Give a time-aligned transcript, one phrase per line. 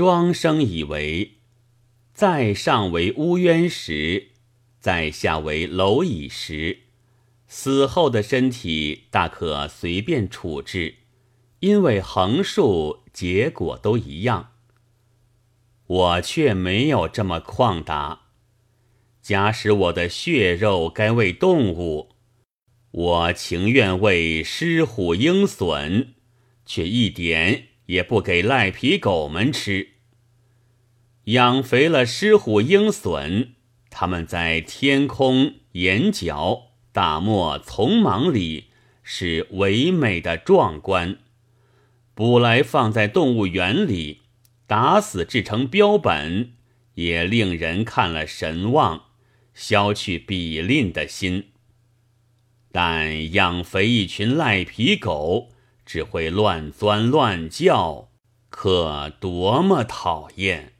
[0.00, 1.32] 庄生以为，
[2.14, 4.28] 在上为乌渊石，
[4.78, 6.84] 在下为蝼蚁石，
[7.46, 10.94] 死后的身体大可随便处置，
[11.58, 14.52] 因为横竖结果都一样。
[15.86, 18.22] 我却没有这么旷达。
[19.20, 22.12] 假使我的血肉该喂动物，
[22.90, 26.14] 我情愿喂狮虎鹰隼，
[26.64, 29.88] 却一点也不给赖皮狗们吃。
[31.24, 33.48] 养肥了狮虎鹰隼，
[33.90, 38.66] 它们在天空、岩角、大漠、丛莽里
[39.02, 41.16] 是唯美的壮观；
[42.14, 44.20] 捕来放在动物园里，
[44.68, 46.52] 打死制成标本，
[46.94, 49.06] 也令人看了神往。
[49.52, 51.48] 消去比吝的心，
[52.70, 55.50] 但养肥一群赖皮狗，
[55.92, 58.10] 只会乱钻乱叫，
[58.48, 60.74] 可多么讨厌！